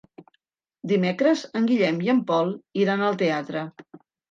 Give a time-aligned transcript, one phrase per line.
[0.91, 2.51] Dimecres en Guillem i en Pol
[2.87, 3.67] iran al teatre.